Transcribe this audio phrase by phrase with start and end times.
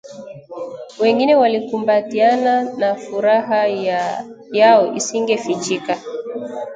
[0.99, 3.67] Wengine walikumbatiana na furaha
[4.53, 5.97] yao isingefichika